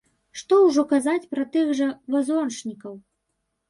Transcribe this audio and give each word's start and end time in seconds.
Што 0.39 0.57
ўжо 0.67 0.85
казаць 0.93 1.29
пра 1.35 1.47
тых 1.53 1.71
жа 1.83 1.93
вазочнікаў? 2.17 3.03